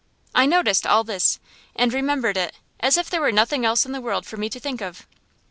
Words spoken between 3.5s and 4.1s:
else in the